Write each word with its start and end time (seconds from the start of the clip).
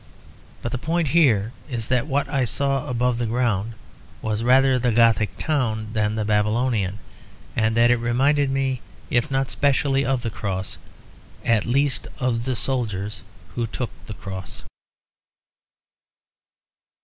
But 0.63 0.71
the 0.71 0.79
point 0.79 1.09
here 1.09 1.51
is 1.69 1.87
that 1.89 2.07
what 2.07 2.27
I 2.27 2.43
saw 2.43 2.87
above 2.87 3.19
ground 3.29 3.73
was 4.23 4.41
rather 4.41 4.79
the 4.79 4.91
Gothic 4.91 5.37
town 5.37 5.89
than 5.93 6.15
the 6.15 6.25
Babylonian; 6.25 6.97
and 7.55 7.77
that 7.77 7.91
it 7.91 7.97
reminded 7.97 8.49
me, 8.49 8.81
if 9.11 9.29
not 9.29 9.51
specially 9.51 10.03
of 10.03 10.23
the 10.23 10.31
cross, 10.31 10.79
at 11.45 11.67
least 11.67 12.07
of 12.17 12.45
the 12.45 12.55
soldiers 12.55 13.21
who 13.53 13.67
took 13.67 13.91
the 14.07 14.15
cross. 14.15 14.63